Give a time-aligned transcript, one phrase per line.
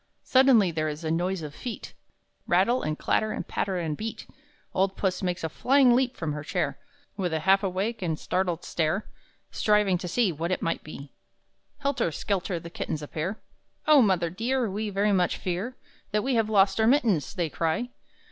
[0.23, 1.93] Suddenly there is a noise of feet
[2.47, 4.25] Rattle and clatter and patter and beat!
[4.73, 6.79] Old Puss makes a flying leap from her chair,
[7.17, 9.05] With a half awake and startled stare,
[9.51, 11.11] Striving to see What it may be.
[11.81, 13.41] Helter skelter the kittens appear;
[13.85, 15.77] "Oh mother dear, we very much fear
[16.09, 17.89] That we have lost our mittens!" they cry.